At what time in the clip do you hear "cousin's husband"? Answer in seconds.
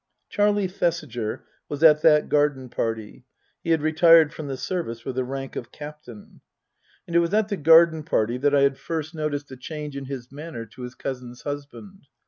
10.95-12.07